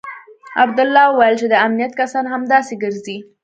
عبدالله 0.63 1.03
وويل 1.09 1.35
چې 1.41 1.47
د 1.49 1.55
امنيت 1.65 1.93
کسان 2.01 2.25
همداسې 2.33 2.73
ګرځي. 2.83 3.17